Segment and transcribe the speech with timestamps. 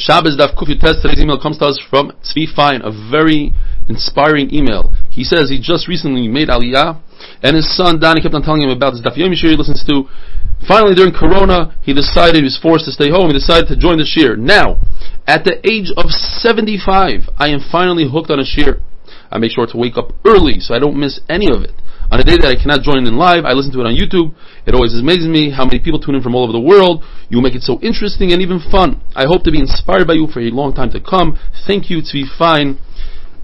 [0.00, 1.04] Shabbos Daf Kuf Test.
[1.04, 3.52] Today's email comes to us from Tzvi Fine, a very
[3.86, 4.94] inspiring email.
[5.12, 6.96] He says he just recently made Aliyah,
[7.42, 9.84] and his son Danny kept on telling him about this Daf Yomi Shiur he listens
[9.84, 10.08] to.
[10.66, 13.28] Finally, during Corona, he decided he was forced to stay home.
[13.28, 14.38] He decided to join the Shiur.
[14.38, 14.80] Now,
[15.26, 18.80] at the age of 75, I am finally hooked on a Shiur.
[19.30, 21.76] I make sure to wake up early so I don't miss any of it.
[22.10, 24.34] On a day that I cannot join in live, I listen to it on YouTube.
[24.66, 27.06] It always amazes me how many people tune in from all over the world.
[27.30, 28.98] You make it so interesting and even fun.
[29.14, 31.38] I hope to be inspired by you for a long time to come.
[31.70, 32.82] Thank you Tzvi Fine.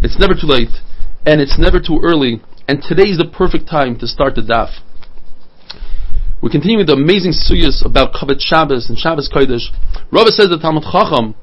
[0.03, 0.83] It's never too late,
[1.23, 4.83] and it's never too early, and today is the perfect time to start the daf.
[6.43, 9.71] We continue with the amazing sugyas about Kavod Shabbos and Shabbos Kodesh.
[10.11, 11.39] Rava says that Talmud Chacham,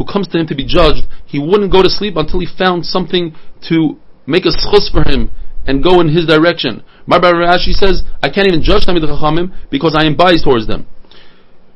[0.00, 2.88] who comes to him to be judged, he wouldn't go to sleep until he found
[2.88, 3.36] something
[3.68, 5.28] to make a zchus for him
[5.66, 6.82] and go in his direction.
[7.08, 10.86] Marbar Rashi says, I can't even judge Talmud Chachamim because I am biased towards them.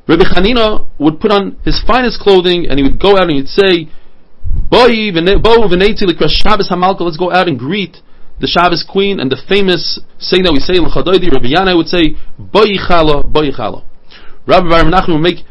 [0.07, 3.47] Rabbi Chanina would put on his finest clothing and he would go out and he'd
[3.47, 3.89] say,
[4.69, 7.97] "Boi v'nebo v'neeti l'kris Shabbos Hamalka, Let's go out and greet
[8.39, 12.73] the Shabbos queen and the famous saying that we say Rabbi Yanai would say, Boi
[12.79, 13.83] chala, boi chala.
[14.47, 15.45] Rabbi Bar Menachem would make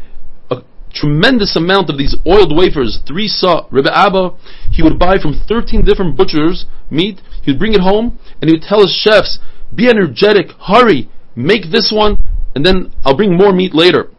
[0.92, 3.66] tremendous amount of these oiled wafers, three saw.
[3.70, 4.36] Rabbi Abba,
[4.70, 8.56] he would buy from 13 different butchers meat, he would bring it home, and he
[8.56, 9.38] would tell his chefs,
[9.74, 12.16] be energetic, hurry, make this one,
[12.54, 14.10] and then I'll bring more meat later.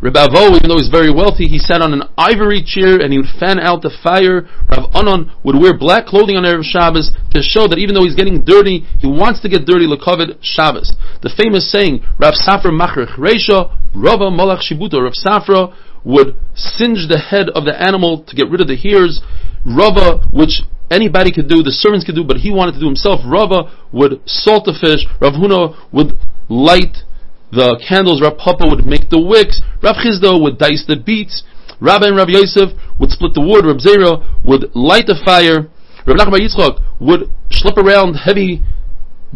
[0.00, 3.18] Rabbi Avo, even though he's very wealthy, he sat on an ivory chair and he
[3.18, 4.44] would fan out the fire.
[4.68, 8.14] Rav Anan would wear black clothing on Erev Shabbos to show that even though he's
[8.14, 10.92] getting dirty, he wants to get dirty lekovid Shabbos.
[11.22, 17.18] The famous saying, Rav Safra Machrich Reisha, Rava Malach Shibuto, Rav Safra would singe the
[17.18, 19.20] head of the animal to get rid of the hairs.
[19.64, 23.20] Rava, which anybody could do, the servants could do, but he wanted to do himself.
[23.24, 25.08] Rava would salt the fish.
[25.20, 26.12] Rav Huna would
[26.48, 27.02] light
[27.50, 31.42] the candles, Rav Papa would make the wicks, Rav Chisda would dice the beets,
[31.80, 35.70] Rabbi and Rav Yosef would split the wood, Rav Zera would light the fire,
[36.06, 38.62] Rav Nachman Yitzchak would schlep around heavy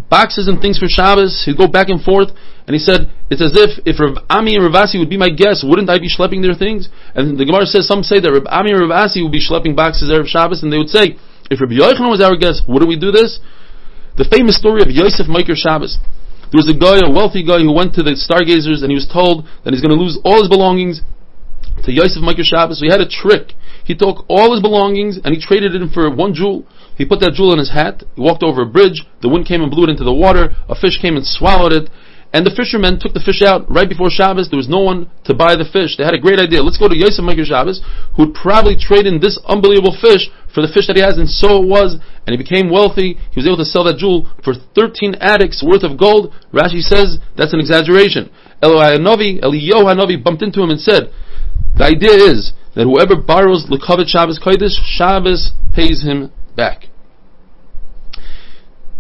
[0.09, 2.31] boxes and things for Shabbos, he'd go back and forth,
[2.71, 5.67] and he said, it's as if, if Rav Ami and Rav would be my guests,
[5.67, 6.87] wouldn't I be schlepping their things?
[7.19, 10.07] And the Gemara says, some say that Rav Ami and Rav would be schlepping boxes
[10.07, 11.19] of Shabbos, and they would say,
[11.51, 13.43] if Rav Yochanan was our guest, wouldn't we do this?
[14.15, 15.99] The famous story of Yosef Mokir Shabbos.
[16.55, 19.11] There was a guy, a wealthy guy, who went to the stargazers and he was
[19.11, 21.03] told that he's going to lose all his belongings
[21.83, 22.79] to Yosef Mokir Shabbos.
[22.79, 23.59] So he had a trick.
[23.83, 26.71] He took all his belongings and he traded it for one jewel.
[26.95, 28.07] He put that jewel in his hat.
[28.15, 29.03] He walked over a bridge.
[29.23, 30.55] The wind came and blew it into the water.
[30.71, 31.91] A fish came and swallowed it.
[32.33, 34.51] And the fishermen took the fish out right before Shabbos.
[34.51, 35.99] There was no one to buy the fish.
[35.99, 36.63] They had a great idea.
[36.63, 37.83] Let's go to Yosef Mokir Shabbos,
[38.15, 41.27] who would probably trade in this unbelievable fish for the fish that he has, and
[41.27, 41.99] so it was.
[42.27, 43.19] And he became wealthy.
[43.35, 46.31] He was able to sell that jewel for 13 attics worth of gold.
[46.55, 48.31] Rashi says that's an exaggeration.
[48.63, 51.11] Eloi Hanavi, Eliyahu bumped into him and said,
[51.75, 56.87] the idea is that whoever borrows Lekavet Shabbos Kodesh, Shabbos pays him back.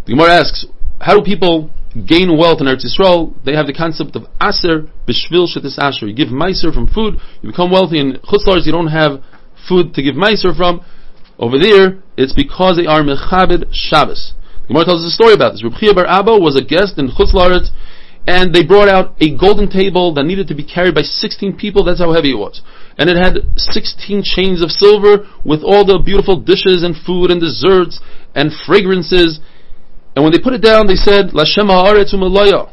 [0.06, 0.66] The Gemara asks,
[1.00, 5.50] how do people gain wealth in Eretz Yisrael, they have the concept of aser b'shvil
[5.50, 6.06] shetis asher.
[6.06, 7.98] You give meiser from food, you become wealthy.
[7.98, 9.22] In chutz la'aretz, you don't have
[9.68, 10.84] food to give meiser from.
[11.38, 14.34] Over there, it's because they are mechabed Shabbos.
[14.62, 15.64] The Gemara tells us a story about this.
[15.64, 17.74] Reb Bar Abba was a guest in chutz la'aretz,
[18.26, 21.82] and they brought out a golden table that needed to be carried by 16 people.
[21.82, 22.62] That's how heavy it was.
[22.98, 27.40] And it had 16 chains of silver with all the beautiful dishes and food and
[27.40, 27.98] desserts
[28.34, 29.40] and fragrances
[30.20, 32.68] and when they put it down, they said, Lashem ha'aretz u'malaya.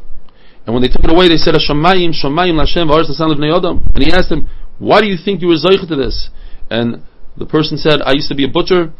[0.66, 3.88] And when they took it away, they said, Hashemayim, Shemayim, Lashem ha'aretz ha'san of Adam.
[3.94, 4.46] And he asked him,
[4.78, 6.28] why do you think you were zeich to this?
[6.68, 7.02] And
[7.38, 8.92] the person said, I used to be a butcher.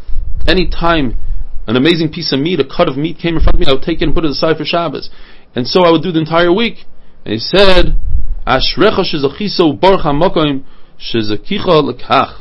[0.46, 1.20] Any time
[1.66, 3.72] an amazing piece of meat, a cut of meat came in front of me, I
[3.72, 5.10] would take it and put it aside for Shabbos.
[5.54, 6.86] And so I would do the entire week.
[7.24, 7.98] And he said,
[8.46, 10.64] Ashrecha shezachiso baruch ha'mokoim
[10.96, 12.40] shezakicha lekach.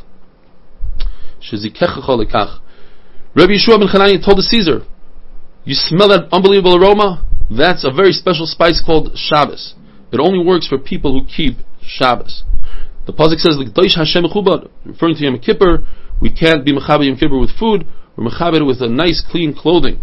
[1.44, 2.60] Shezikecha lekach.
[3.34, 4.86] Rabbi Yehoshua ben Chananya told the Caesar,
[5.68, 7.28] you smell that unbelievable aroma?
[7.50, 9.74] That's a very special spice called Shabbos.
[10.10, 12.44] It only works for people who keep Shabbos.
[13.04, 15.84] The Pasuk says, Daish Hashem referring to Yom Kippur,
[16.20, 17.86] we can't be Mechabed Yom Kippur with food,
[18.16, 20.00] we're Mechabed with a nice clean clothing.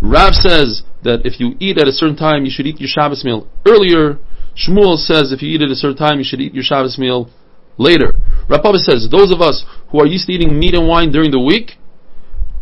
[0.00, 3.24] Rav says that if you eat at a certain time, you should eat your Shabbos
[3.24, 4.18] meal earlier.
[4.54, 7.30] Shmuel says if you eat at a certain time, you should eat your Shabbos meal
[7.78, 8.14] later.
[8.48, 11.30] Rav Papa says, those of us who are used to eating meat and wine during
[11.30, 11.78] the week,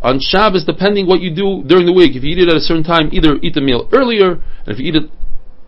[0.03, 2.59] on Shabbos, depending what you do during the week, if you eat it at a
[2.59, 5.09] certain time, either eat the meal earlier, and if you eat it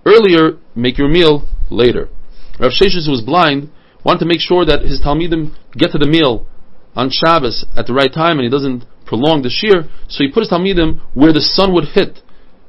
[0.06, 2.10] earlier, make your meal later.
[2.60, 3.72] Rav Sheshes, who was blind,
[4.04, 6.46] wanted to make sure that his Talmidim get to the meal
[6.96, 10.44] on Shabbos at the right time, and he doesn't prolong the shiur, so he put
[10.44, 12.20] his Talmidim where the sun would hit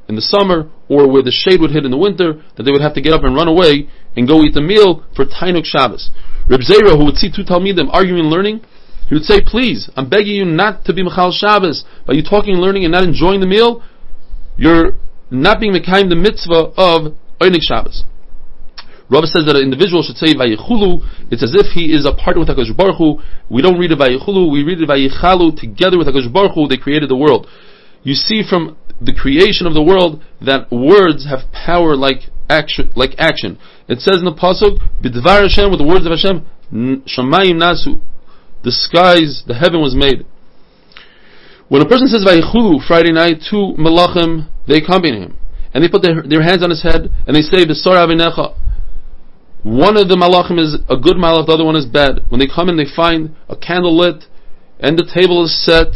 [0.08, 2.80] in the summer, or where the shade would hit in the winter, that they would
[2.80, 6.14] have to get up and run away and go eat the meal for Tainuk Shabbos.
[6.48, 8.62] Reb Zera, who would see two Talmidim arguing and learning,
[9.08, 11.84] he would say, please, I'm begging you not to be Mechal Shabbos.
[12.06, 13.82] By you talking and learning and not enjoying the meal,
[14.56, 14.98] you're
[15.30, 18.04] not being Mekayim the mitzvah of Einik Shabbos.
[19.08, 21.30] Rava says that an individual should say Vayichulu.
[21.30, 23.22] It's as if he is a partner with Hakadosh Baruch Hu.
[23.48, 24.50] We don't read it Vayichulu.
[24.50, 25.54] We read it Vayichalu.
[25.54, 27.46] Together with Hakadosh Baruch Hu, they created the world.
[28.02, 32.90] You see from the creation of the world that words have power like action.
[32.96, 33.58] Like action.
[33.86, 36.42] It says in the pasuk, "B'dvar Hashem," with the words of Hashem,
[37.06, 38.00] "Shamayim nasu."
[38.66, 40.26] The skies, the heaven was made.
[41.68, 45.38] When a person says Vayichulu Friday night, two malachim they accompany him,
[45.72, 48.58] and they put their, their hands on his head and they say, "V'sor avinecha."
[49.62, 52.26] One of the malachim is a good malach, the other one is bad.
[52.28, 54.24] When they come in, they find a candle lit,
[54.80, 55.94] and the table is set.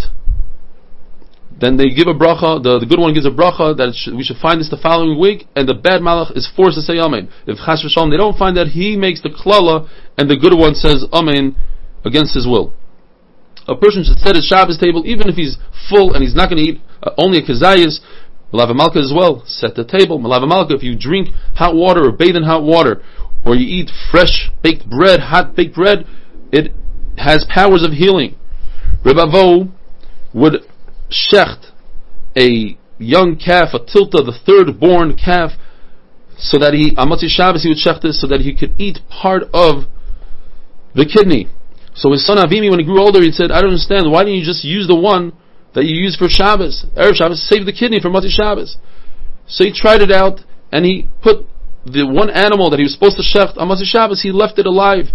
[1.51, 2.63] Then they give a bracha.
[2.63, 5.19] The, the good one gives a bracha that should, we should find this the following
[5.19, 7.35] week, and the bad malach is forced to say amen.
[7.51, 10.77] If chas v'shalom they don't find that, he makes the klala, and the good one
[10.79, 11.57] says amen
[12.05, 12.73] against his will.
[13.69, 15.59] A person should set his Shabbos table, even if he's
[15.89, 18.01] full and he's not going to eat uh, only a kazayas.
[18.53, 19.45] Malava malka as well.
[19.47, 20.19] Set the table.
[20.19, 20.75] Malava malka.
[20.75, 23.03] If you drink hot water or bathe in hot water,
[23.45, 26.07] or you eat fresh baked bread, hot baked bread,
[26.51, 26.73] it
[27.19, 28.37] has powers of healing.
[29.05, 29.71] Rebavo
[30.35, 30.65] would
[31.11, 31.71] shecht
[32.37, 35.53] a young calf, a tilta, the third born calf,
[36.37, 38.99] so that he, on Motzei Shabbos, he would shecht this so that he could eat
[39.09, 39.85] part of
[40.95, 41.49] the kidney.
[42.01, 44.41] So his son Avimi, when he grew older, he said, I don't understand, why didn't
[44.41, 45.37] you just use the one
[45.75, 46.87] that you use for Shabbos?
[46.97, 48.79] Erev Shabbos, save the kidney for Motzei Shabbos.
[49.47, 50.41] So he tried it out,
[50.73, 51.45] and he put
[51.85, 54.65] the one animal that he was supposed to shecht on Motzei Shabbos, he left it
[54.65, 55.13] alive.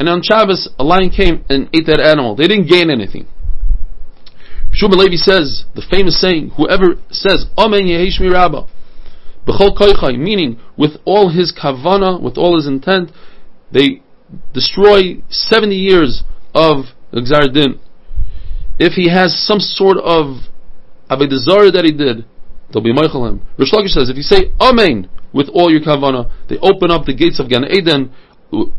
[0.00, 2.34] And on Shabbos, a lion came and ate that animal.
[2.34, 3.28] They didn't gain anything.
[4.74, 8.66] Shuman Levi says, the famous saying, whoever says, Amen Yehei Shmei Rabba,
[10.18, 13.12] meaning, with all his kavana, with all his intent,
[13.70, 14.02] they
[14.52, 16.22] destroy 70 years
[16.54, 17.80] of Gzar Din.
[18.78, 20.48] If he has some sort of
[21.10, 22.26] avodah zarah that he did,
[22.72, 23.46] they'll be Michael him.
[23.58, 27.14] Reish Lakish says, if you say Amen with all your kavana, they open up the
[27.14, 28.12] gates of Gan Eden.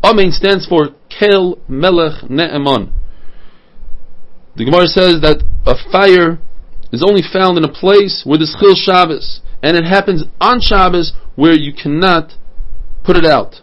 [0.04, 2.92] Amen stands for Kel Melech Ne'eman.
[4.56, 6.38] The Gemara says that a fire
[6.92, 11.12] is only found in a place where there's Chil Shabbos, and it happens on Shabbos
[11.36, 12.32] where you cannot
[13.04, 13.56] put it out.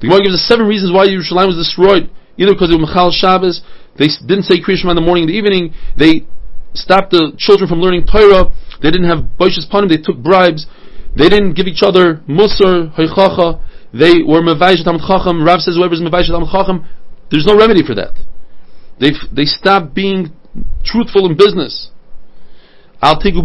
[0.00, 2.08] The Gemara gives us seven reasons why Yerushalayim was destroyed.
[2.40, 3.60] Either because was Mechal Shabbos,
[4.00, 6.24] they didn't say Kriyashma in the morning and the evening, they
[6.72, 8.48] stopped the children from learning Torah,
[8.80, 10.64] they didn't have Boishas Panim, they took bribes,
[11.12, 13.60] they didn't give each other Musar, Hoichacha,
[13.92, 16.88] they were Mevaish Talmid Chacham, Rav says whoever's Mevaish Talmid Chacham,
[17.30, 18.16] there's no remedy for that.
[18.98, 20.32] They they stopped being
[20.84, 21.90] truthful in business.
[23.02, 23.42] Al Tigu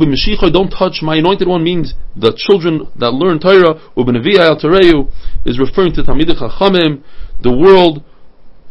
[0.52, 5.12] don't touch my anointed one means the children that learn Torah, Ubeneviya al
[5.46, 7.04] is referring to Talmid Chachamim,
[7.42, 8.04] the world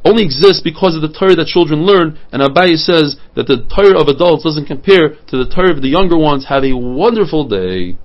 [0.05, 4.01] only exists because of the Torah that children learn, and Abaye says that the Torah
[4.01, 6.47] of adults doesn't compare to the Torah of the younger ones.
[6.49, 7.97] Have a wonderful day.